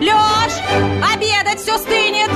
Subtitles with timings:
[0.00, 0.52] Лёш,
[1.12, 2.30] обедать все стынет!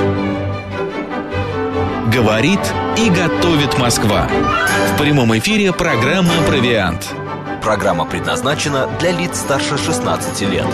[2.13, 2.59] Говорит
[2.97, 4.27] и готовит Москва.
[4.93, 7.13] В прямом эфире программа «Провиант».
[7.61, 10.65] Программа предназначена для лиц старше 16 лет.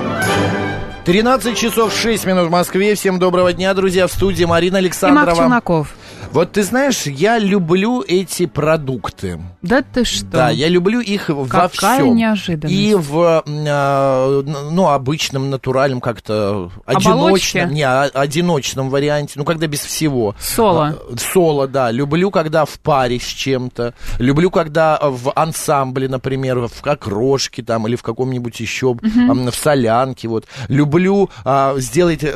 [1.05, 2.96] 13 часов 6 минут в Москве.
[2.96, 4.07] Всем доброго дня, друзья.
[4.07, 5.25] В студии Марина И Александрова.
[5.25, 5.96] Марк Челноков.
[6.36, 9.39] Вот ты знаешь, я люблю эти продукты.
[9.61, 10.25] Да ты что?
[10.25, 12.13] Да, я люблю их во Какая всем.
[12.13, 12.75] неожиданность.
[12.75, 17.74] И в э, ну, обычном, натуральном, как-то одиночном.
[17.74, 19.36] Не, а- одиночном варианте.
[19.37, 20.36] Ну, когда без всего.
[20.37, 20.97] Соло.
[21.10, 21.89] А, Соло, да.
[21.89, 23.93] Люблю, когда в паре с чем-то.
[24.19, 28.97] Люблю, когда в ансамбле, например, в окрошке там или в каком-нибудь еще,
[29.29, 30.27] ам, в солянке.
[30.27, 30.47] Вот.
[30.68, 32.33] Люблю а, сделать э,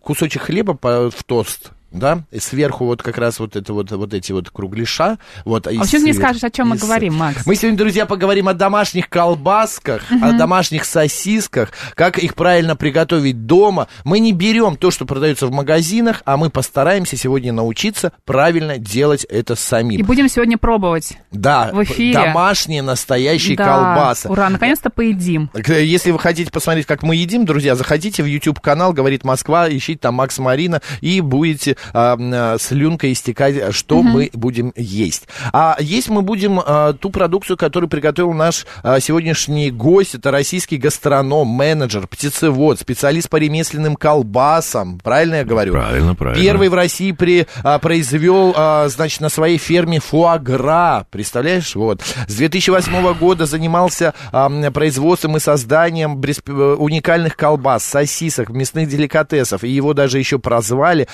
[0.00, 1.72] кусочек хлеба в тост.
[1.92, 5.18] Да, и сверху вот как раз вот это вот, вот эти вот кругляша.
[5.44, 7.44] Вот, А почему ты не скажешь, о чем мы говорим, Макс?
[7.46, 13.88] Мы сегодня, друзья, поговорим о домашних колбасках, о домашних сосисках, как их правильно приготовить дома.
[14.04, 19.24] Мы не берем то, что продается в магазинах, а мы постараемся сегодня научиться правильно делать
[19.24, 20.00] это самим.
[20.00, 21.18] И будем сегодня пробовать.
[21.30, 22.14] Да, в эфире.
[22.14, 23.64] домашние настоящие да.
[23.64, 24.28] колбасы.
[24.28, 25.50] Ура, наконец-то поедим.
[25.66, 30.14] Если вы хотите посмотреть, как мы едим, друзья, заходите в YouTube-канал «Говорит Москва», ищите там
[30.14, 35.28] Макс Марина, и будете а, м, а, слюнкой истекать, что мы будем есть.
[35.52, 40.14] А есть мы будем а, ту продукцию, которую приготовил наш а, сегодняшний гость.
[40.14, 44.98] Это российский гастроном, менеджер, птицевод, специалист по ремесленным колбасам.
[45.02, 45.72] Правильно я говорю?
[45.72, 46.42] Правильно, правильно.
[46.42, 51.06] Первый в России при, а, произвел, а, значит, на своей ферме фуагра.
[51.10, 51.74] Представляешь?
[51.74, 52.02] Вот.
[52.26, 59.64] С 2008 года занимался а, производством и созданием э, уникальных колбас, сосисок, мясных деликатесов.
[59.64, 61.08] И его даже еще прозвали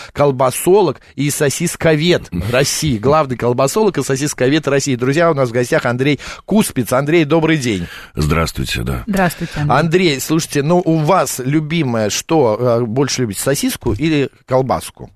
[0.59, 2.99] колбасолог и сосисковед России.
[2.99, 4.97] Главный колбасолог и сосисковед России.
[4.97, 6.93] Друзья, у нас в гостях Андрей Куспиц.
[6.93, 7.87] Андрей, добрый день.
[8.15, 9.05] Здравствуйте, да.
[9.07, 9.79] Здравствуйте, Андрей.
[9.79, 12.57] Андрей, слушайте, ну у вас любимое что?
[12.61, 15.11] э, Больше любите, сосиску или колбаску?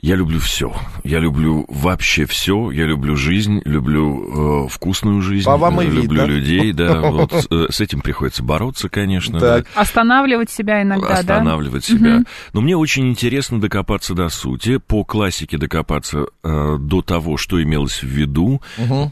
[0.00, 0.74] Я люблю все.
[1.04, 2.70] Я люблю вообще все.
[2.72, 5.44] Я люблю жизнь, люблю э, вкусную жизнь.
[5.44, 6.24] По вам и э, люблю видно.
[6.24, 7.00] людей, да.
[7.12, 9.38] Вот э, с этим приходится бороться, конечно.
[9.38, 9.64] Да.
[9.74, 11.96] Останавливать себя иногда, останавливать да?
[11.96, 12.18] себя.
[12.52, 18.02] Но мне очень интересно докопаться до сути, по классике докопаться э, до того, что имелось
[18.02, 18.60] в виду,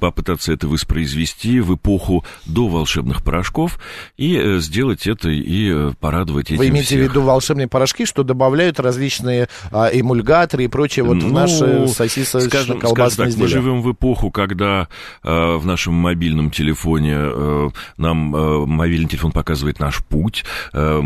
[0.01, 3.79] попытаться это воспроизвести в эпоху до волшебных порошков
[4.17, 7.01] и э, сделать это и э, порадовать этим Вы имеете всех.
[7.01, 11.55] в виду волшебные порошки, что добавляют различные а, эмульгаторы и прочее вот в Ну, наши
[11.57, 13.49] скажем, скажем сосисочно-колбасные так, мы изделия?
[13.49, 14.89] живем в эпоху, когда
[15.23, 20.45] э, в нашем мобильном телефоне э, нам э, мобильный телефон показывает наш путь.
[20.73, 21.01] э,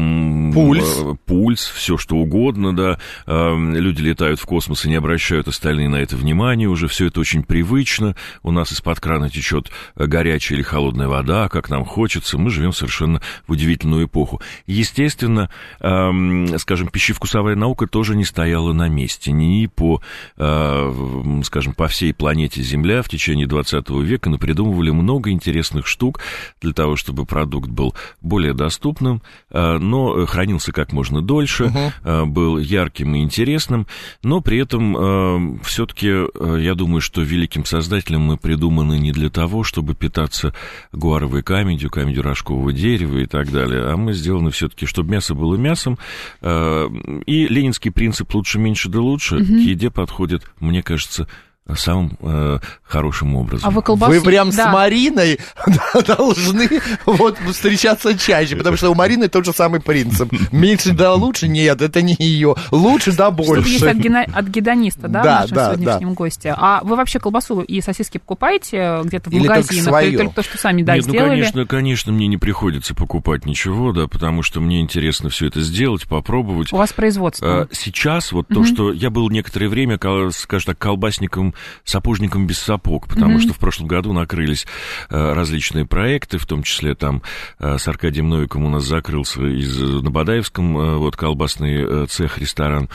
[0.52, 0.98] Пульс.
[1.00, 2.98] э, пульс, все что угодно, да.
[3.26, 6.88] Э, люди летают в космос и не обращают остальные на это внимания уже.
[6.88, 8.16] Все это очень привычно.
[8.42, 12.38] У нас из-под крана течет э, горячая или холодная вода, как нам хочется.
[12.38, 14.40] Мы живем совершенно в удивительную эпоху.
[14.66, 19.23] Естественно, эм, скажем, пищевкусовая наука тоже не стояла на месте.
[19.32, 20.00] Ни по,
[20.36, 26.20] э, скажем, по всей планете Земля в течение 20 века напридумывали много интересных штук
[26.60, 31.72] для того, чтобы продукт был более доступным, э, но хранился как можно дольше,
[32.04, 33.86] э, был ярким и интересным,
[34.22, 39.94] но при этом все-таки я думаю, что великим создателем мы придуманы не для того, чтобы
[39.94, 40.54] питаться
[40.92, 45.56] гуаровой камедью, камедью рожкового дерева и так далее, а мы сделаны все-таки, чтобы мясо было
[45.56, 45.98] мясом,
[46.42, 51.28] и ленинский принцип «лучше, меньше, да лучше» к еде подходит, мне кажется,
[51.76, 53.66] самым э, хорошим образом.
[53.68, 54.12] А вы колбасу...
[54.12, 54.70] Вы прям Да.
[54.70, 55.38] с Мариной
[56.06, 56.68] должны
[57.06, 60.30] вот встречаться чаще, потому что у Марины тот же самый принцип.
[60.52, 61.48] Меньше да лучше?
[61.48, 62.54] Нет, это не ее.
[62.70, 64.08] Лучше да Что-то есть от, больше.
[64.08, 66.54] гена- от гедониста, да, Да, в нашем да, сегодняшнем госте.
[66.56, 70.02] А вы вообще колбасу и сосиски покупаете где-то в Или магазинах?
[70.04, 73.92] Или только то, что сами, да, Нет, ну, конечно, конечно, мне не приходится покупать ничего,
[73.92, 76.72] да, потому что мне интересно все это сделать, попробовать.
[76.72, 77.62] У вас производство.
[77.62, 79.98] А, Сейчас вот то, что я был некоторое время,
[80.32, 81.53] скажем так, колбасником,
[81.84, 84.66] сапожником без сапог, потому что в прошлом году накрылись
[85.10, 87.22] э, различные проекты, в том числе там
[87.58, 92.38] э, с Аркадием Новиком у нас закрылся из, на Бадаевском э, вот колбасный э, цех,
[92.38, 92.88] ресторан.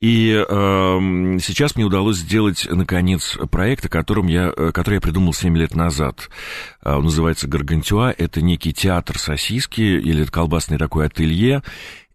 [0.00, 5.32] И эм, сейчас мне удалось сделать, наконец, проект, о котором я, э, который я придумал
[5.32, 6.30] 7 лет назад.
[6.84, 8.14] Э, Он называется «Гаргантюа».
[8.16, 11.64] Это некий театр сосиски или колбасный такой ателье.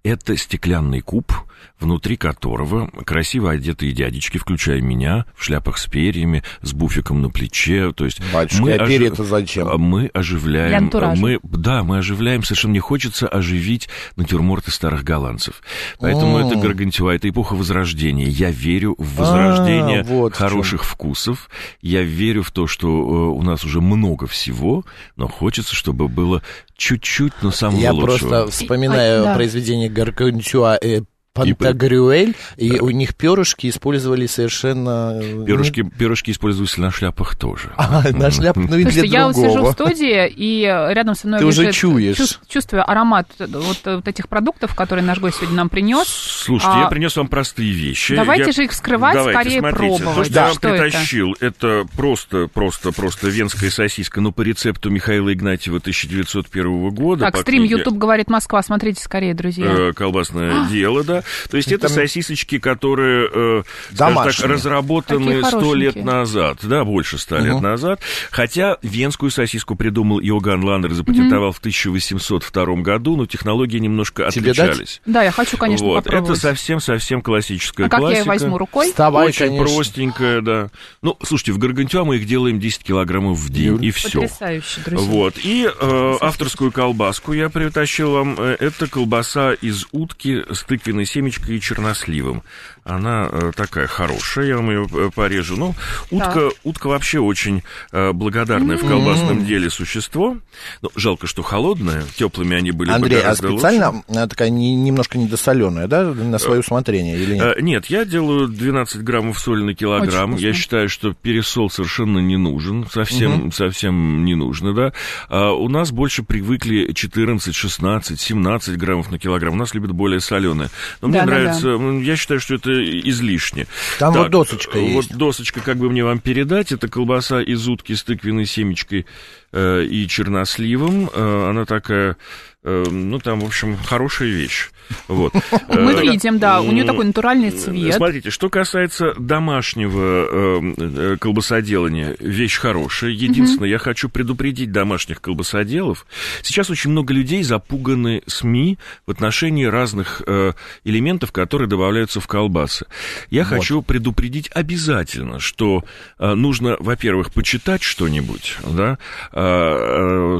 [0.03, 1.31] Это стеклянный куб,
[1.79, 7.93] внутри которого красиво одетые дядечки, включая меня, в шляпах с перьями, с буфиком на плече.
[7.93, 9.69] То есть Батюшка, а ожи- перья-то зачем?
[9.69, 10.89] а Мы оживляем...
[11.21, 12.43] Мы, да, мы оживляем.
[12.43, 15.61] Совершенно мне хочется оживить натюрморты старых голландцев.
[15.99, 18.27] Поэтому это Гаргантюа, это эпоха Возрождения.
[18.27, 20.47] Я верю в возрождение А, вот в чём.
[20.49, 21.49] хороших вкусов.
[21.81, 24.83] Я верю в то, что э, у нас уже много всего,
[25.15, 26.41] но хочется, чтобы было
[26.75, 28.29] чуть-чуть, но самого Я лучшего.
[28.29, 29.35] просто вспоминаю А, да.
[29.35, 31.01] произведение Гаргантюа э,
[31.33, 35.19] Пантагрюэль, и у них перышки использовали совершенно...
[35.21, 37.71] э, Перышки, перышки используются на шляпах тоже.
[37.77, 39.71] А, на шляпу, ну и для Слушайте, я вот сижу в другого.
[39.73, 42.17] студии, и рядом со мной Ты уже лежит- чуешь.
[42.17, 46.07] чувс- чувствую аромат вот, вот этих продуктов, которые наш гость сегодня нам принес.
[46.07, 48.15] Слушайте, А, я принес вам простые вещи.
[48.15, 49.97] давайте Я- же их вскрывать, Давайте, скорее смотрите.
[49.97, 50.15] пробовать.
[50.17, 50.41] То, что Да.
[50.41, 50.83] я вам Что это?
[50.83, 57.25] притащил, это просто, просто, просто венская сосиска, но по рецепту Михаила Игнатьева 1901 года.
[57.25, 58.61] Так, стрим книге, YouTube говорит Москва.
[58.61, 59.65] Смотрите скорее, друзья.
[59.67, 61.22] э, колбасное дело, да.
[61.49, 63.63] То есть это Там- сосисочки, которые, э,
[63.97, 67.99] так, разработаны сто лет назад, да, больше ста лет назад.
[68.31, 74.53] Хотя венскую сосиску придумал Иоганн Ландер и запатентовал в 1802 году, но технологии немножко Тебе
[74.53, 74.59] дать?
[74.69, 75.01] отличались.
[75.05, 76.37] Да, я хочу, конечно, вот, попробовать.
[76.37, 78.17] это совсем-совсем классическая а как классика.
[78.17, 78.87] я ее возьму рукой?
[78.87, 79.65] Вставай, Очень конечно.
[79.75, 80.69] простенькая, да.
[81.01, 84.21] Ну, слушайте, в Гаргантюа мы их делаем 10 килограммов в день, и все.
[84.21, 85.07] Потрясающе, друзья.
[85.09, 85.35] Вот.
[85.43, 88.35] И э, авторскую колбаску я притащил вам.
[88.39, 92.43] Э, Это колбаса из утки с тыквенной семечкой и черносливом.
[92.83, 95.55] Она э, такая хорошая, я вам ее э, порежу.
[95.55, 95.75] Ну,
[96.11, 100.37] утка, утка вообще очень э, благодарное в колбасном деле существо.
[100.81, 103.59] Ну, жалко, что холодное, теплыми они были бы Андрей, а гораздо лучше.
[103.59, 107.61] специально э, такая не- немножко недосоленая, да, на свое усмотрение или нет?
[107.61, 110.35] Нет, я делаю 12 граммов соли на килограмм.
[110.35, 112.87] Я считаю, что пересол совершенно не нужен.
[112.91, 114.93] Совсем, совсем не нужно, да.
[115.29, 119.53] А у нас больше привыкли 14, 16, 17 граммов на килограмм.
[119.53, 120.69] У нас любят более соленые.
[121.03, 122.71] Но мне Да, да, нравится, м, я считаю, что это
[123.09, 123.67] излишне.
[123.99, 125.09] Там Так, вот досочка э, есть.
[125.09, 129.05] Вот досочка, как бы мне вам передать, это колбаса из утки с тыквенной семечкой
[129.53, 131.09] и черносливом.
[131.13, 132.17] Э, она такая,
[132.63, 134.69] э, ну, там, в общем, хорошая вещь.
[135.07, 135.33] Вот.
[135.69, 137.95] Мы Э, видим, да, у нее такой натуральный цвет.
[137.95, 143.11] Смотрите, что касается домашнего э, э, колбасоделания, вещь хорошая.
[143.11, 146.05] Единственное, я хочу предупредить домашних колбасоделов.
[146.41, 150.53] Сейчас очень много людей запуганы СМИ в отношении разных э,
[150.83, 152.85] элементов, которые добавляются в колбасы.
[153.29, 155.83] Я хочу предупредить обязательно, что
[156.17, 158.97] э, нужно, во-первых, почитать что-нибудь, да,
[159.31, 159.42] э, э,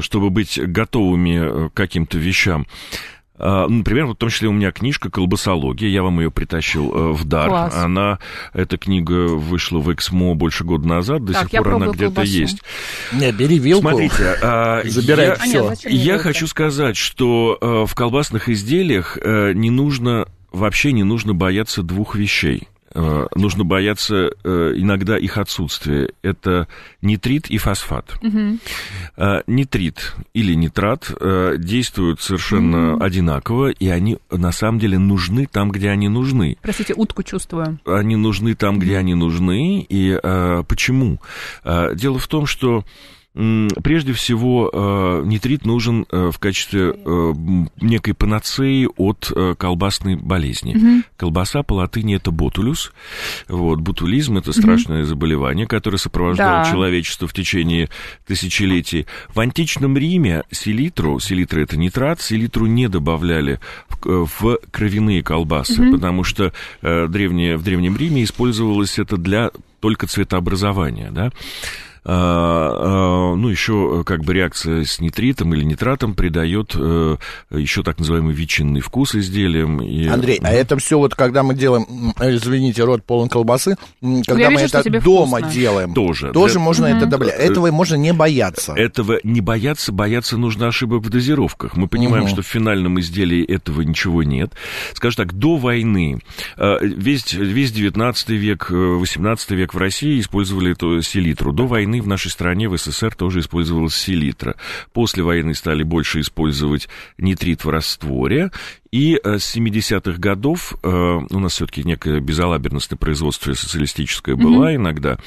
[0.00, 2.66] чтобы быть готовыми э, к каким-то вещам.
[3.36, 7.12] А, Например, вот в том числе у меня книжка «Колбасология», я вам ее притащил э,
[7.12, 7.48] в дар.
[7.48, 7.74] Класс.
[7.74, 8.20] Она,
[8.52, 12.28] эта книга вышла в Эксмо больше года назад, до Так, сих пор она где-то колбасу.
[12.28, 12.62] есть.
[13.12, 13.88] Не, бери вилку.
[13.88, 15.66] Смотрите, а, Забирай я, всё.
[15.66, 21.02] А нет, я хочу сказать, что э, в колбасных изделиях э, не нужно, вообще не
[21.02, 22.68] нужно бояться двух вещей.
[22.94, 26.12] Э, Нужно бояться э, иногда их отсутствия.
[26.22, 26.68] Это
[27.02, 28.14] нитрит и фосфат.
[29.16, 31.10] Э, Нитрит или нитрат
[31.58, 37.22] действуют совершенно одинаково, и они на самом деле нужны там, где они нужны Простите, утку
[37.22, 37.80] чувствую.
[37.84, 39.84] они нужны там, где они нужны.
[39.88, 40.18] И
[40.68, 41.20] почему?
[41.64, 42.84] Дело в том, что
[43.34, 47.32] Прежде всего, э, нитрит нужен э, в качестве э,
[47.80, 51.02] некой панацеи от колбасной болезни.
[51.16, 52.92] Колбаса по латыни это ботулюс.
[53.48, 56.70] Вот, ботулизм это страшное заболевание, которое сопровождало Да.
[56.70, 57.88] человечество в течение
[58.24, 59.06] тысячелетий.
[59.34, 63.58] В античном Риме селитру, селитра это нитрат, селитру не добавляли
[63.88, 66.52] в, в кровяные колбасы, потому что
[66.82, 69.50] древнее, в Древнем Риме использовалось это для
[69.80, 71.32] только цветообразования, да.
[72.06, 77.16] А, а, ну, еще как бы реакция с нитритом или нитратом придает э,
[77.50, 79.80] еще так называемый ветчинный вкус изделиям.
[79.80, 84.22] И, Андрей, а это все вот когда мы делаем, м, извините, рот полон колбасы, м,
[84.22, 85.50] когда мы вижу, это дома вкусно.
[85.52, 86.30] делаем, Тоже.
[86.32, 87.38] тоже Для- можно это добавлять.
[87.40, 88.74] Этого можно не бояться.
[88.74, 91.76] Этого не бояться, бояться нужно ошибок в дозировках.
[91.76, 92.32] Мы понимаем, Мгм.
[92.32, 94.52] что в финальном изделии этого ничего нет.
[94.92, 96.20] Скажем так, до войны
[96.58, 101.52] э, весь, весь 19 век, э, 18 век в России использовали эту селитру.
[101.52, 104.56] До войны в нашей стране, в СССР, тоже использовалась селитра.
[104.92, 108.50] После войны стали больше использовать нитрит в растворе.
[108.94, 115.18] И э, с 70-х годов, э, у нас все-таки некое безалаберностное производство социалистическое было иногда,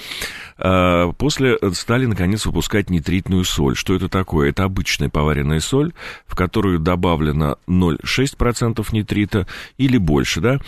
[0.58, 3.76] э, после стали, наконец, выпускать нитритную соль.
[3.76, 4.52] Что это такое?
[4.52, 5.92] Это обычная поваренная соль,
[6.28, 9.48] в которую добавлено 0,6% нитрита
[9.78, 10.62] или больше, да?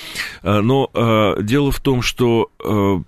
[0.43, 0.91] Но
[1.39, 2.49] дело в том, что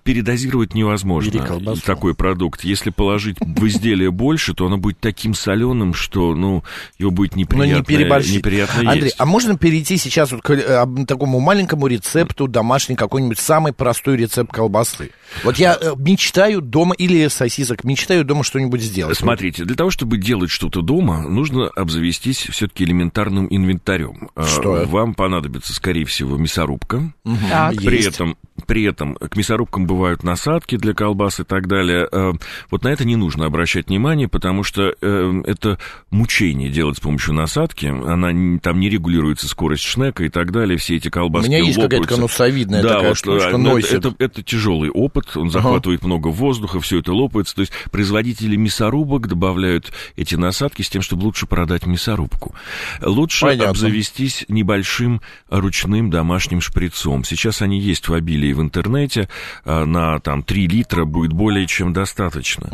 [0.04, 2.64] передозировать невозможно такой продукт.
[2.64, 6.64] Если положить в изделие больше, то оно будет таким соленым, что, ну,
[6.96, 9.16] его будет Но неприятно, неприятно Андрей, есть.
[9.18, 14.52] а можно перейти сейчас вот к э, такому маленькому рецепту домашний, какой-нибудь самый простой рецепт
[14.52, 15.10] колбасы?
[15.44, 19.16] Вот я э, мечтаю дома, или сосисок, мечтаю дома что-нибудь сделать.
[19.16, 24.30] Смотрите, для того, чтобы делать что-то дома, нужно обзавестись все-таки элементарным инвентарем.
[24.34, 24.84] А, Что?
[24.86, 27.12] Вам понадобится, скорее всего, мясорубка.
[27.24, 27.76] Мгм, Так.
[27.76, 28.08] При есть.
[28.08, 28.36] этом
[28.66, 32.08] при этом к мясорубкам бывают насадки для колбас и так далее.
[32.10, 32.32] Э,
[32.70, 35.78] вот на это не нужно обращать внимание, потому что э, это
[36.10, 37.86] мучение делать с помощью насадки.
[37.86, 40.76] Она там не регулируется скорость шнека и так далее.
[40.78, 43.92] Все эти У колбаски меня есть какая-то конусовидная Да, такая вот, штучка, ну, носит.
[43.92, 47.54] это, это, это тяжелый опыт, он захватывает много воздуха, все это лопается.
[47.54, 52.54] То есть производители мясорубок добавляют эти насадки с тем, чтобы лучше продать мясорубку.
[53.00, 53.70] Лучше Понятно.
[53.70, 57.24] обзавестись небольшим ручным домашним шприцом.
[57.24, 59.28] Сейчас они есть в обилии в интернете.
[59.64, 62.68] а, На там 3 литра будет более чем достаточно.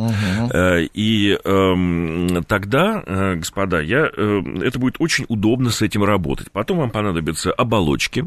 [0.52, 6.50] Э, И эм, тогда, э, господа, я, э, это будет очень удобно с этим работать.
[6.52, 8.24] Потом вам понадобятся оболочки.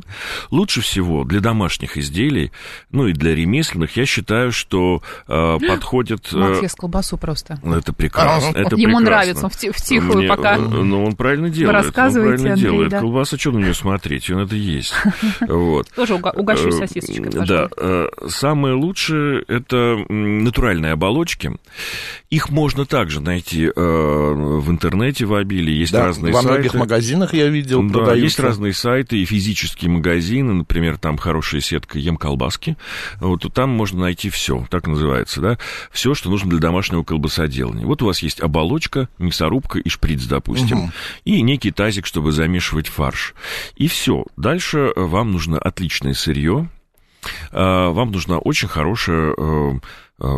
[0.52, 2.52] Лучше всего для домашних изделий,
[2.92, 6.32] ну и для ремесленных, я считаю, что э, подходит...
[6.34, 7.60] Макс ест колбасу просто.
[7.64, 8.50] это прекрасно.
[8.50, 9.00] Это Ему прекрасно.
[9.06, 10.58] нравится, он в ти- втихую Мне, пока.
[10.58, 11.86] Ну, он правильно делает.
[11.86, 12.90] он правильно Андрей, делает.
[12.92, 13.00] да.
[13.00, 14.30] Колбаса, что на нее смотреть?
[14.30, 14.94] Он это есть.
[15.48, 15.90] Вот.
[15.96, 16.88] Тоже угощусь Э,
[17.32, 17.70] сосисочкой, пожалуй.
[17.70, 17.70] Да.
[18.24, 21.52] э, Самое лучшее– это натуральные оболочки.
[22.30, 25.74] Их можно также найти э, в интернете в обилии.
[25.74, 26.54] Есть Да, разные во сайты.
[26.56, 28.24] многих магазинах я видел, Да, продаются.
[28.24, 32.78] есть разные сайты и физические магазины, например, там хорошая сетка Ем колбаски.
[33.20, 35.58] Вот там можно найти все, так называется, да,
[35.92, 37.86] все, что нужно для домашнего колбасоделания.
[37.86, 40.92] Вот у вас есть оболочка, мясорубка и шприц, допустим,
[41.26, 43.34] и некий тазик, чтобы замешивать фарш.
[43.76, 44.26] И все.
[44.38, 46.70] Дальше э, вам нужно отличное сырье,
[47.52, 49.80] вам нужна очень хорошая э, э,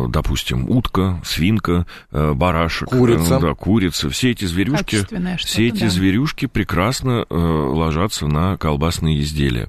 [0.08, 3.36] допустим, утка, свинка, э, барашек, Курица.
[3.36, 4.98] э, да, курица, все эти зверюшки,
[5.38, 5.88] все эти да.
[5.90, 9.68] зверюшки прекрасно э, ложатся на колбасные изделия.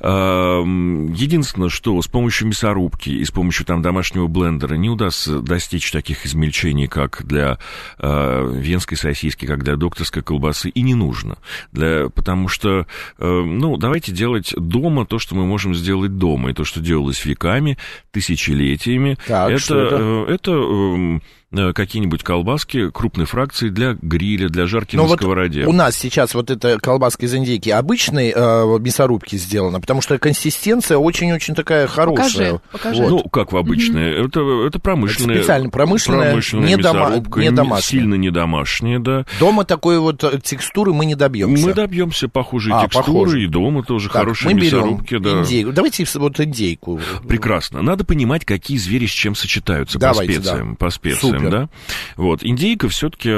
[0.00, 5.90] Эм, Единственное, что с помощью мясорубки и с помощью там домашнего блендера не удастся достичь
[5.90, 7.58] таких измельчений, как для
[7.98, 11.38] э, венской сосиски, как для докторской колбасы, и не нужно.
[11.72, 12.86] Для, потому что,
[13.18, 17.24] э, ну, давайте делать дома то, что мы можем сделать дома, и то, что делалось
[17.24, 17.78] веками,
[18.10, 19.18] тысячелетиями.
[19.28, 19.96] Так, это, что это?
[20.00, 25.64] э, это эм, какие-нибудь колбаски крупной фракции для гриля, для жарки Но на вот сковороде.
[25.64, 30.98] у нас сейчас вот эта колбаска из индейки обычной э, мясорубки сделана, потому что консистенция
[30.98, 32.60] очень-очень такая хорошая.
[32.70, 33.02] Покажи, покажи.
[33.02, 33.10] Вот.
[33.24, 34.24] Ну, как в обычное.
[34.26, 35.36] Это, это промышленная.
[35.36, 38.00] Это специально промышленная, не дома- мясорубка, не домашняя.
[38.00, 39.24] Сильно не домашняя, да.
[39.40, 41.66] Дома такой вот э, текстуры мы не добьемся.
[41.66, 43.42] Мы добьемся похожей А, текстуры, похоже.
[43.42, 45.30] и дома тоже Так, хорошие мы берем мясорубки, да.
[45.40, 45.72] индейку.
[45.72, 47.00] Давайте вот индейку.
[47.26, 47.80] Прекрасно.
[47.80, 50.70] Надо понимать, какие звери с чем сочетаются Давайте, по специям.
[50.70, 50.76] да.
[50.76, 51.37] По специям, Супер.
[51.50, 51.68] Да.
[52.16, 52.42] Вот.
[52.44, 53.28] Индейка все-таки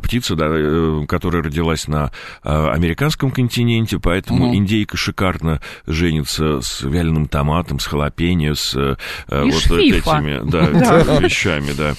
[0.00, 2.10] птица, да, э, которая родилась на
[2.42, 4.56] э, американском континенте, поэтому Мгм.
[4.56, 8.96] индейка шикарно женится с вяленым томатом, с халапеньо, с э,
[9.30, 10.18] И вот шфифа.
[10.18, 10.60] этими да,
[11.20, 11.94] вещами, да.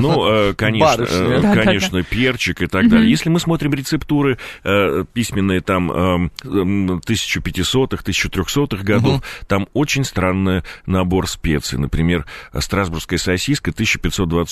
[0.00, 1.62] Ну, э, конечно, э, Да-да-да.
[1.62, 3.10] конечно, перчик и так далее.
[3.10, 10.62] Если мы смотрим рецептуры э, письменные там эм, эм, 1500-х, 1300-х годов, там очень странный
[10.86, 11.78] набор специй.
[11.78, 12.26] Например,
[12.58, 14.44] страсбургская сосиска, 1524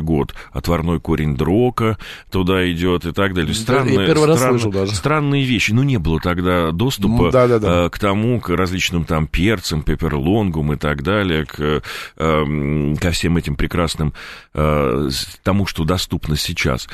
[0.00, 1.98] год, отварной корень дрока
[2.30, 3.52] туда идет и так далее.
[3.54, 5.72] Да, Странные, раз стран- странные вещи.
[5.72, 7.86] Ну, не было тогда доступа Ну, да-да-да.
[7.86, 11.82] э, к тому, к различным там перцам, пеперлонгум и так далее, к,
[12.16, 14.12] эм, ко всем этим прекрасным,
[14.54, 15.08] э,
[15.42, 16.88] тому, что доступно сейчас.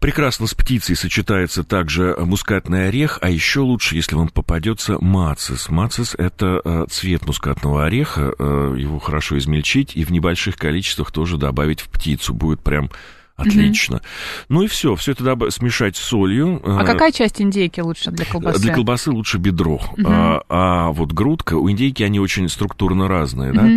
[0.00, 5.68] Прекрасно с птицей сочетается также мускатный орех, а еще лучше, если вам попадется мацис.
[5.68, 11.36] Мацис– это э, цвет мускатного ореха, э, его хорошо измельчить и в небольших количествах тоже
[11.36, 12.32] добавить в птицу.
[12.32, 12.90] Будет прям
[13.38, 14.02] отлично.
[14.48, 16.60] Ну и все, все это доб- смешать с солью.
[16.64, 18.60] А э, какая часть индейки лучше для колбасы?
[18.60, 19.80] для колбасы лучше бедро.
[19.96, 20.06] Мгм.
[20.08, 23.68] А, а вот грудка, у индейки они очень структурно разные, да?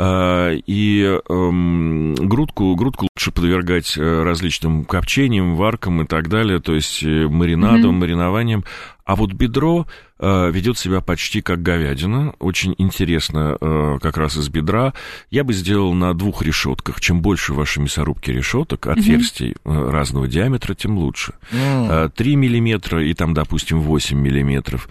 [0.00, 6.72] А, и эм, грудку, грудку лучше подвергать э, различным копчениям, варкам и так далее, то
[6.72, 7.98] есть э, маринадом, Мгм.
[8.00, 8.64] маринованием.
[9.04, 9.86] А вот бедро
[10.20, 12.34] э, ведет себя почти как говядина.
[12.38, 13.56] Очень интересно
[14.00, 14.92] как раз из бедра.
[15.30, 17.00] Я бы сделал на двух решетках.
[17.00, 21.32] Чем больше в вашей мясорубке решеток, отверстий э, разного диаметра, тем лучше.
[21.52, 24.88] Э, 3 миллиметра и там, допустим, 8 миллиметров.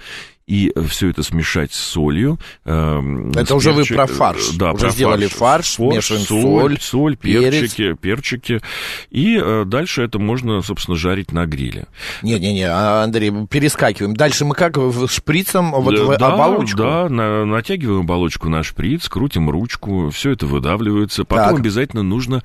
[0.47, 2.39] И все это смешать с солью.
[2.63, 4.51] эм, Это с уже вы перчи- про фарш.
[4.55, 7.51] Да, Уже про сделали фарш, смешиваем соль, соль, перец.
[7.51, 8.61] перчики, перчики.
[9.09, 11.87] И э, дальше это можно, собственно, жарить на гриле.
[12.23, 14.15] Не-не-не, а, Андрей, перескакиваем.
[14.15, 14.77] Дальше мы как
[15.09, 16.77] шприцем вот Да, в оболочку?
[16.77, 21.25] Да, на- натягиваем оболочку на шприц, крутим ручку, все это выдавливается.
[21.25, 21.59] Потом Так.
[21.59, 22.41] обязательно нужно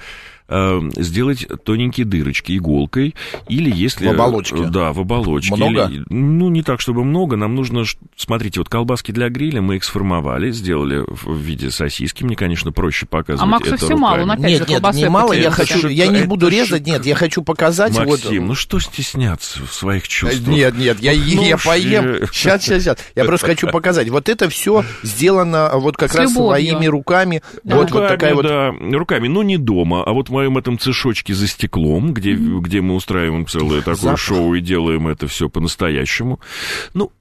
[0.48, 3.14] э, сделать тоненькие дырочки иголкой,
[3.48, 4.06] или если...
[4.06, 4.64] В оболочке?
[4.66, 5.54] Да, в оболочке.
[5.54, 5.86] Много?
[5.88, 7.84] Или, ну, не так, чтобы много, нам нужно...
[8.16, 13.06] Смотрите, вот колбаски для гриля мы их сформовали, сделали в виде сосиски, мне, конечно, проще
[13.06, 14.40] показывать А Максу это все мало, он руками.
[14.40, 16.86] опять же Нет, нет, колбасой не мало, я хочу, я не Это буду резать, шик-
[16.86, 18.08] нет, я хочу показать вот...
[18.08, 20.46] Максим, ну что стесняться в своих чувствах?
[20.48, 22.04] Нет, нет, я, Ну я поем.
[22.04, 22.26] э.
[22.32, 22.98] Сейчас, сейчас, сейчас.
[23.14, 24.08] Я просто хочу показать.
[24.10, 26.68] Вот это все сделано вот как С раз любовью.
[26.70, 27.42] своими руками.
[27.64, 27.76] Да.
[27.76, 28.44] Вот, вот такая вот...
[28.46, 32.94] да, руками, но не дома, а вот моем этом цешочке за стеклом, где, где мы
[32.94, 34.18] устраиваем целое такое Запах.
[34.20, 36.40] шоу и делаем это все по-настоящему.
[36.94, 37.12] Ну,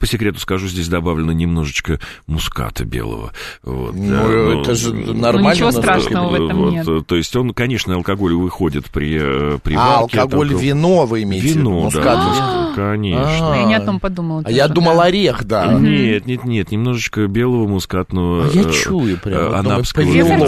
[0.00, 3.32] по секрету скажу, здесь добавлено немножечко муската белого.
[3.62, 4.10] Вот, Ну,
[4.54, 5.50] да, это же Ну, нормально.
[5.54, 7.06] ничего насколько страшного в этом вот, нет.
[7.06, 11.22] То есть он, конечно, алкоголь выходит при, э, при А, варке, алкоголь, это- вино вы
[11.22, 11.48] имеете?
[11.48, 13.54] Вино, Мускат, да, конечно.
[13.54, 14.42] Я не о том подумала.
[14.44, 15.72] А я думал орех, да.
[15.74, 18.46] Нет, нет, нет, немножечко белого мускатного.
[18.46, 20.04] А я э, чую прям, анапского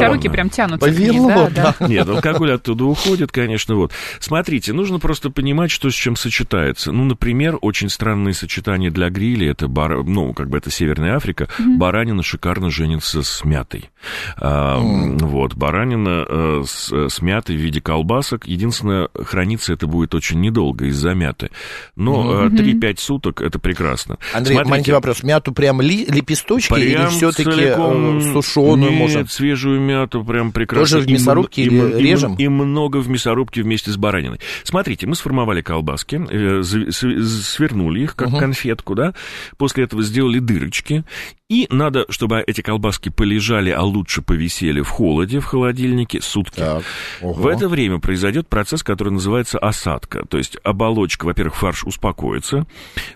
[0.09, 1.87] руки прям тянутся к ней, Повело, да, да.
[1.99, 3.93] Нет, алкоголь оттуда уходит, конечно, вот.
[4.21, 6.93] Смотрите, нужно просто понимать, что с чем сочетается.
[6.93, 10.02] Ну, например, очень странные сочетания для гриля, это, бар...
[10.05, 13.90] ну, как бы это Северная Африка, баранина шикарно женится с мятой.
[14.37, 18.47] А, Вот, баранина э, с, с мятой в виде колбасок.
[18.47, 21.50] Единственное, храниться это будет очень недолго из-за мяты.
[21.97, 24.19] Но э, 3-5 суток это прекрасно.
[24.33, 25.23] Андрей, Смотрите, маленький вопрос.
[25.23, 29.26] Мяту прям ли, лепесточки или Прям все-таки целиком- сушеную Нет, можно?
[29.26, 30.99] свежую мяту прям прекрасно.
[30.99, 32.35] Тоже в мясорубке или и режем?
[32.37, 34.40] И много в мясорубке вместе с бараниной.
[34.64, 39.14] Смотрите, мы сформовали колбаски, э, свернули их, как конфетку, да,
[39.57, 41.04] после этого сделали дырочки,
[41.49, 46.61] и надо, чтобы эти колбаски полежали, а лучше повисели в холоде, в холодильнике сутки.
[46.61, 46.83] Так,
[47.23, 47.33] ого.
[47.33, 50.26] В это время произойдет процесс, который называется осадка.
[50.26, 52.67] То есть оболочка, во-первых, фарш успокоится,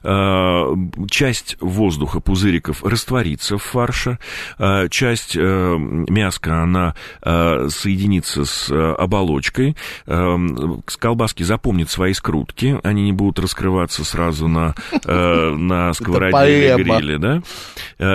[0.02, 0.74] э,
[1.10, 4.18] часть воздуха, пузыриков растворится в фарше,
[4.58, 13.02] э, часть э, мяска, она э, соединится с э, оболочкой, колбаски запомнят свои скрутки, они
[13.02, 14.74] не будут раскрываться сразу на,
[15.04, 17.42] на сковороде или гриле, да?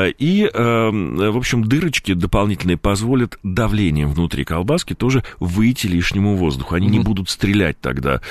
[0.09, 6.75] И, э, в общем, дырочки дополнительные позволят давлением внутри колбаски тоже выйти лишнему воздуху.
[6.75, 8.21] Они не будут стрелять тогда.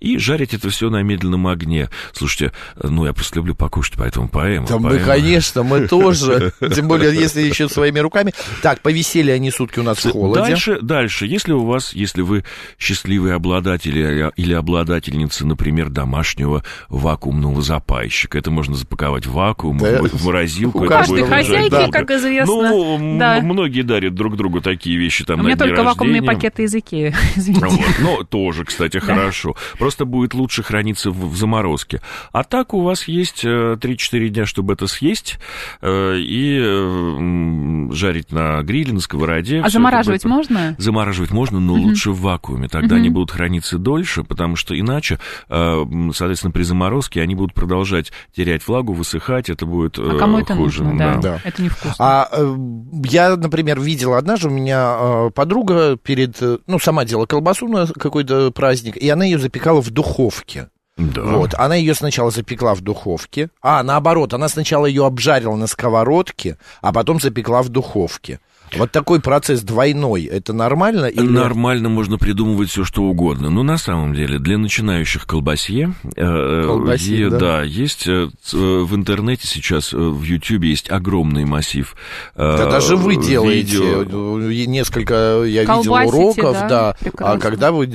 [0.00, 1.90] И жарить это все на медленном огне.
[2.12, 2.52] Слушайте,
[2.82, 4.66] ну, я просто люблю покушать, поэтому поэма.
[4.66, 5.04] Да мы, поэма.
[5.04, 6.52] конечно, мы тоже.
[6.74, 8.32] Тем более, если еще своими руками.
[8.62, 10.40] Так, повисели они сутки у нас в холоде.
[10.40, 12.44] Дальше, дальше, если у вас, если вы
[12.78, 13.96] счастливый обладатель
[14.36, 20.02] или, обладательница, например, домашнего вакуумного запайщика, это можно запаковать в вакуум, Да.
[20.02, 20.80] в, морозилку.
[20.80, 21.92] У это хозяйки, долго.
[21.92, 23.40] как известно, Ну, да.
[23.42, 26.34] многие дарят друг другу такие вещи там У на меня дни только вакуумные рождения.
[26.34, 27.66] пакеты из Икеи, извините.
[27.66, 27.80] Вот.
[28.00, 29.54] Ну, тоже, кстати, хорошо.
[29.78, 32.00] Просто будет лучше храниться в, в заморозке.
[32.32, 35.38] А так у вас есть э, 3-4 дня, чтобы это съесть
[35.82, 39.56] э, и э, жарить на гриле, на сковороде.
[39.58, 40.74] А это замораживать будет- можно?
[40.78, 42.68] Замораживать можно, но лучше в вакууме.
[42.68, 48.12] Тогда они будут храниться дольше, потому что иначе, э, соответственно, при заморозке они будут продолжать
[48.34, 50.82] терять влагу, высыхать, это будет А э, кому это хуже.
[50.84, 50.98] нужно?
[50.98, 51.40] Да, Да.
[51.44, 51.94] это невкусно.
[51.98, 52.56] А э,
[53.04, 57.86] я, например, видел однажды, у меня э, подруга перед, э, ну, сама делала колбасу на
[57.86, 60.68] какой-то праздник, и она ее запекала в духовке.
[60.96, 61.22] Да.
[61.22, 66.56] Вот, она ее сначала запекла в духовке, а наоборот, она сначала ее обжарила на сковородке,
[66.80, 68.40] а потом запекла в духовке.
[68.74, 71.06] Вот такой процесс двойной, это нормально?
[71.06, 71.26] Или...
[71.26, 73.48] Нормально можно придумывать все, что угодно.
[73.50, 77.38] Но на самом деле для начинающих колбасье, э, Колбасье, е- да.
[77.38, 81.94] да, есть э, э, в интернете сейчас, э, в Ютьюбе есть огромный массив.
[82.34, 84.38] э, Да даже вы делаете видео.
[84.40, 87.90] э, несколько, я видел Колбасите, уроков, да, да, а когда вы в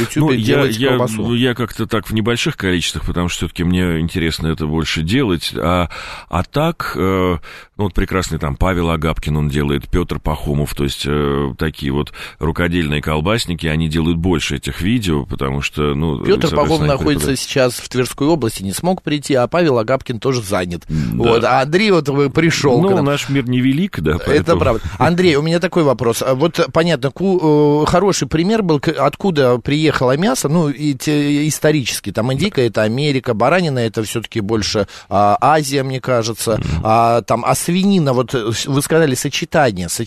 [0.00, 1.34] Ютьюбе Ну, я, делаете я, колбасу?
[1.34, 5.52] я как-то так в небольших количествах, потому что все-таки мне интересно это больше делать.
[5.56, 5.88] А,
[6.28, 6.98] а так, э,
[7.76, 12.12] ну вот прекрасный там Павел Агапкин, он делает, Петр Пахомов, то есть э, такие вот
[12.38, 16.18] рукодельные колбасники, они делают больше этих видео, потому что, ну...
[16.18, 17.40] Петр соответственно, Пахом они находится преподают.
[17.40, 20.82] сейчас в Тверской области, не смог прийти, а Павел Агапкин тоже занят.
[20.88, 20.94] Да.
[21.16, 22.80] Вот, а Андрей вот пришел.
[22.80, 24.82] Ну, наш мир невелик, да, Это поэтому- правда.
[24.98, 26.22] Андрей, у меня такой вопрос.
[26.22, 32.12] А Вот понятно, ку- э, хороший пример был, откуда приехало мясо, ну, и те- исторически.
[32.12, 36.60] Там индейка это Америка, баранина это все-таки больше а, Азия, мне кажется.
[36.82, 40.05] А, там, а свинина, вот вы сказали сочетание, сочетание.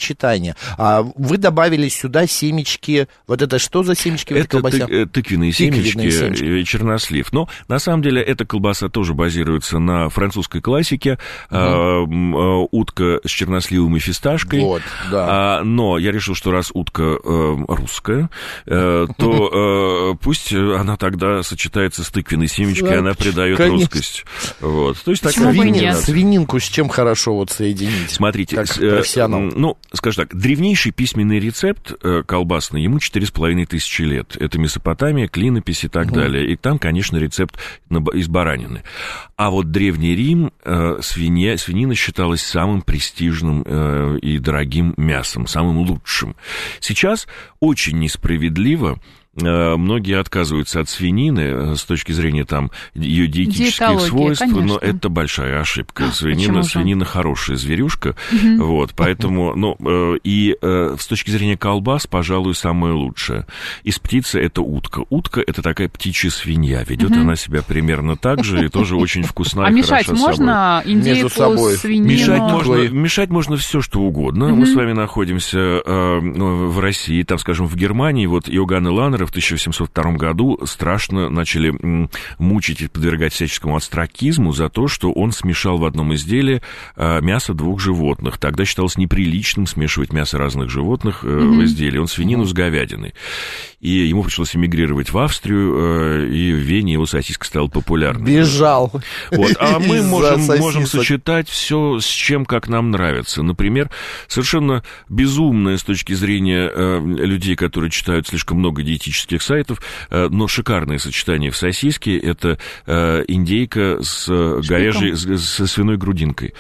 [0.78, 3.08] А, вы добавили сюда семечки.
[3.28, 4.78] Вот это что за семечки в этой Это колбасе?
[4.80, 6.44] тык- э, тыквенные семечки семечки.
[6.44, 7.32] и чернослив.
[7.34, 11.18] Но на самом деле эта колбаса тоже базируется на французской классике.
[11.50, 12.02] А,
[12.72, 14.62] утка с черносливом и фисташкой.
[14.62, 14.82] Вот,
[15.12, 15.28] да.
[15.60, 18.30] А, но я решил, что раз утка э, русская,
[18.66, 23.78] э, то э, пусть она тогда сочетается с тыквенной семечкой, она придает конечно.
[23.80, 24.26] русскость.
[24.62, 24.98] Вот.
[25.04, 28.10] То есть такая Свинин- свининку с чем хорошо вот соединить?
[28.12, 29.40] Смотрите, Как с- э, профессионал.
[29.42, 34.36] ну, скажем так, древнейший письменный рецепт э, колбасный, ему 4,5 тысячи лет.
[34.40, 36.48] Это Месопотамия, клинопись и так далее.
[36.52, 37.58] И там, конечно, рецепт
[38.14, 38.84] из баранины.
[39.36, 45.80] А вот Древний Рим, э, свинья, свинина считалась самым престижным э, и дорогим мясом, самым
[45.80, 46.36] лучшим.
[46.80, 47.28] Сейчас
[47.60, 49.00] очень несправедливо
[49.42, 54.80] Многие отказываются от свинины э, с точки зрения там ее диетических Диетология, свойств, но конечно.
[54.82, 56.12] это большая ошибка.
[56.12, 56.70] Свинина, почему же?
[56.70, 58.16] свинина хорошая зверюшка,
[58.58, 63.46] вот, поэтому, ну, э, и э, с точки зрения колбас, пожалуй, самое лучшее.
[63.84, 65.04] Из птицы это утка.
[65.10, 69.66] Утка это такая птичья свинья, ведет она себя примерно так же и тоже очень вкусная.
[69.68, 70.22] А мешать собой.
[70.22, 71.74] можно индейку, собой.
[71.74, 72.10] свинину?
[72.10, 74.50] Мешать можно, мешать можно все, что угодно.
[74.50, 78.26] Мы с вами находимся э, в России, там, скажем, в Германии.
[78.26, 81.72] Вот Иоганн Ланнер в 1702 году страшно начали
[82.40, 86.64] мучить и подвергать всяческому астракизму за то, что он смешал в одном изделии
[86.96, 88.40] э, мясо двух животных.
[88.40, 92.00] Тогда считалось неприличным смешивать мясо разных животных э, в изделии.
[92.00, 93.14] Он свинину с говядиной.
[93.80, 98.32] И ему пришлось эмигрировать в Австрию, э, и в Вене его сосиска стала популярной.
[98.32, 98.92] Бежал.
[99.32, 100.60] Вот, а мы можем, сосисок.
[100.60, 103.44] можем сочетать все с чем, как нам нравится.
[103.44, 103.92] Например,
[104.28, 110.98] совершенно безумное с точки зрения людей, которые читают слишком много диетических сайтов, э, но шикарное
[110.98, 116.54] сочетание в сосиске это э, индейка с э, говяжьей, с- со свиной грудинкой.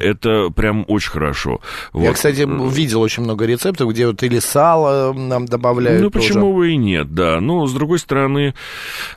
[0.00, 1.60] Это прям очень хорошо.
[1.94, 2.14] Я, Вот.
[2.14, 6.76] кстати, видел очень много рецептов, где вот или сало нам добавляют Ну, почему бы и
[6.76, 7.40] нет, да.
[7.40, 8.54] Но, с другой стороны,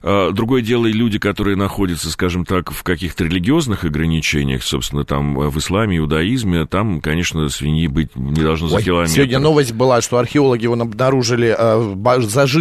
[0.01, 5.57] другое дело и люди, которые находятся, скажем так, в каких-то религиозных ограничениях, собственно, там, в
[5.57, 9.13] исламе, иудаизме, там, конечно, свиньи быть не должно за Ой, километр.
[9.13, 11.93] сегодня новость была, что археологи вон обнаружили э,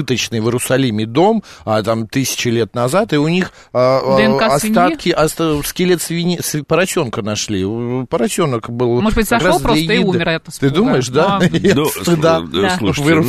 [0.01, 5.11] зажиточный в Иерусалиме дом а, там тысячи лет назад, и у них э, ДНК остатки,
[5.11, 7.65] оста- скелет свини, сви- поросенка нашли.
[8.09, 9.01] Поросенок был.
[9.01, 9.99] Может быть, зашел просто и еды.
[10.01, 10.73] умер от Ты испуга.
[10.75, 11.39] думаешь, да?
[11.39, 11.47] Да.
[11.47, 12.43] И от Ну, стыда.
[12.79, 13.23] слушайте,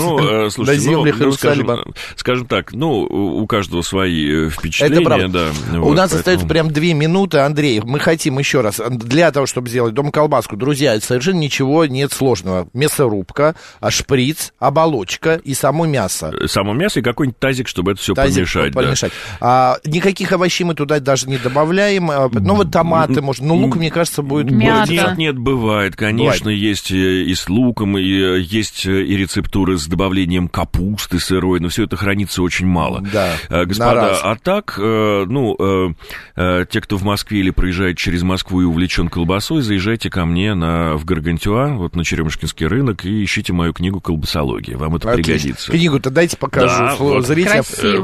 [0.51, 1.93] слушайте, на землях ну, ну, скажем, Иерусалима.
[2.15, 5.27] скажем так, ну, у каждого свои э, впечатления, Это правда.
[5.71, 5.79] да.
[5.79, 7.81] У вот, нас поэтому- остается прям две минуты, Андрей.
[7.83, 12.67] Мы хотим еще раз, для того, чтобы сделать дом колбаску, друзья, совершенно ничего нет сложного.
[12.73, 16.31] Мясорубка, а шприц, оболочка и само мясо.
[16.61, 18.71] Само мясо и какой-нибудь тазик, чтобы это все Тазик помешать.
[18.73, 18.81] да.
[18.81, 19.11] помешать.
[19.39, 22.11] А, никаких овощей мы туда даже не добавляем.
[22.11, 23.41] А, Ну, вот томаты, может.
[23.41, 24.51] Ну, лук, мне кажется, будет...
[24.51, 24.91] Мята.
[24.91, 25.95] Нет, нет, бывает.
[25.95, 31.19] Конечно, есть э, и с луком, и э, есть э, и рецептуры с добавлением капусты
[31.19, 33.03] сырой, но все это хранится очень мало.
[33.11, 34.19] Да, на Господа, раз.
[34.23, 35.95] а так, ну,
[36.35, 40.95] те, кто в Москве или проезжает через Москву и увлечен колбасой, заезжайте ко мне на,
[40.95, 44.77] в Гаргантюа, вот на Черемушкинский рынок, и ищите мою книгу «Колбасология».
[44.77, 45.33] Вам это Отлично.
[45.33, 45.71] пригодится.
[45.71, 47.25] Книгу-то дайте покажу Да, вот.
[47.25, 47.63] зрителям.
[47.63, 48.01] Красивая.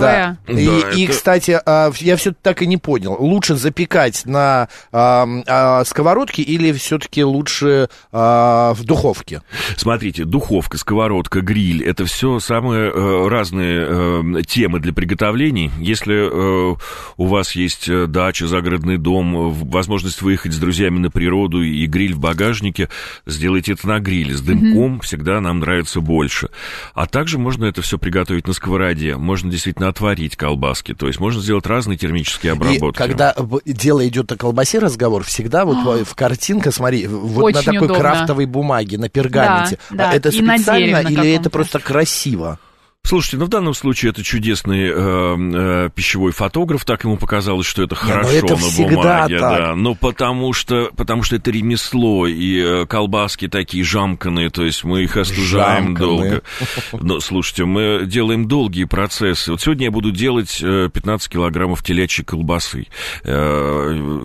[0.47, 0.53] Да.
[0.53, 3.15] И, Да, и, это- кстати, а, я все так и не понял.
[3.19, 9.41] Лучше запекать на а, а, сковородке или все-таки лучше а, в духовке?
[9.75, 15.71] Смотрите, духовка, сковородка, гриль это все самые э, разные э, темы для приготовлений.
[15.79, 16.75] Если э,
[17.17, 22.13] у вас есть э, дача, загородный дом, возможность выехать с друзьями на природу и гриль
[22.13, 22.89] в багажнике,
[23.25, 24.35] сделайте это на гриле.
[24.35, 26.49] С дымком всегда нам нравится больше.
[26.93, 29.15] А также можно это все приготовить на сковороде.
[29.15, 30.93] Можно действительно отварить колбаски.
[30.93, 32.97] То есть можно сделать разные термические обработки.
[32.99, 33.33] И когда
[33.65, 37.77] дело идет о колбасе разговор, всегда вот в- в картинка, смотри, вот на Очень такой
[37.85, 37.95] удобно.
[37.99, 39.79] крафтовой бумаге, на пергаменте.
[39.89, 42.59] Да, да, Это и на специально на или это просто красиво?
[43.07, 47.83] Слушайте, ну в данном случае это чудесный э, э, пищевой фотограф, так ему показалось, что
[47.83, 49.59] это Не, хорошо ну это на бумаге, так.
[49.59, 49.75] да.
[49.75, 55.03] Ну потому что, потому что это ремесло, и э, колбаски такие жамканные, то есть мы
[55.03, 56.07] их остужаем Жамканные.
[56.07, 56.41] долго.
[56.99, 59.51] Но слушайте, мы делаем долгие процессы.
[59.51, 62.87] Вот сегодня я буду делать э, 15 килограммов телячьей колбасы.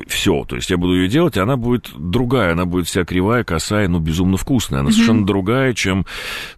[0.08, 3.44] Все, то есть я буду ее делать, и она будет другая, она будет вся кривая,
[3.44, 4.80] косая, но безумно вкусная.
[4.80, 6.04] Она совершенно другая, чем...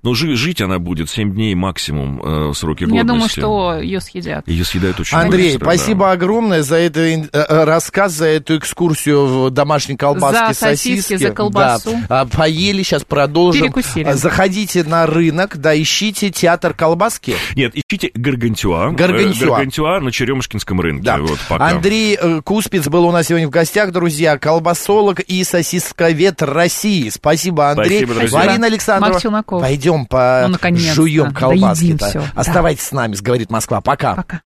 [0.03, 2.97] Ну, жи- жить она будет 7 дней максимум э, сроки годности.
[2.97, 4.47] Я думаю, что ее съедят.
[4.49, 5.65] Ее съедают очень Андрей, быстро, да.
[5.77, 11.29] спасибо огромное за этот э, рассказ, за эту экскурсию в домашней колбаске, За сосиски, за
[11.29, 11.35] Да.
[11.35, 11.97] колбасу.
[12.09, 13.63] А, поели, сейчас продолжим.
[13.73, 14.05] Перекусили.
[14.05, 17.37] А, Заходите на рынок, да, ищите театр колбаски.
[17.57, 18.91] Нет, ищите Гаргантюа.
[18.93, 19.45] Гаргантюа.
[19.45, 21.05] Э, Гаргантюа на Черемушкинском рынке.
[21.05, 21.19] Да.
[21.19, 21.69] Вот пока.
[21.69, 24.39] Андрей э, Куспиц был у нас сегодня в гостях, друзья.
[24.39, 27.09] Колбасолог и сосисковед России.
[27.09, 27.99] Спасибо, Андрей.
[28.05, 28.39] Спасибо, друзья.
[28.39, 29.21] Марина Александрова.
[29.21, 29.61] Челноков.
[29.61, 32.21] Пойдем по Ну, жуем Доедим всё.
[32.21, 32.41] Да.
[32.41, 33.81] Оставайтесь с нами, говорит Москва.
[33.81, 34.15] Пока.
[34.15, 34.41] Пока.